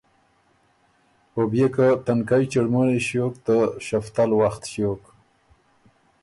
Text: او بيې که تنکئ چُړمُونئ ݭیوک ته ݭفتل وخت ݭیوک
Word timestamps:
او 1.35 1.41
بيې 1.51 1.67
که 1.75 1.87
تنکئ 2.05 2.43
چُړمُونئ 2.51 2.99
ݭیوک 3.05 3.33
ته 3.45 3.55
ݭفتل 3.85 4.29
وخت 4.41 4.63
ݭیوک 4.71 5.03